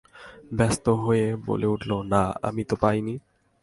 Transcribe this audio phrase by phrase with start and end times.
[0.51, 3.15] ব্যস্ত হয়ে বলে উঠল, না, আমি তো পাই নি!